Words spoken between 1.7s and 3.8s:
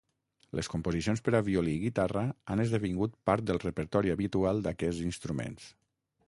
i guitarra han esdevingut part del